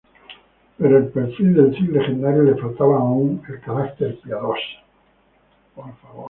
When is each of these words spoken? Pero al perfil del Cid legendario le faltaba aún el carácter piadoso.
Pero 0.79 0.97
al 0.97 1.09
perfil 1.09 1.53
del 1.53 1.75
Cid 1.75 1.91
legendario 1.91 2.41
le 2.41 2.57
faltaba 2.59 2.95
aún 2.97 3.39
el 3.47 3.61
carácter 3.61 4.17
piadoso. 4.23 4.57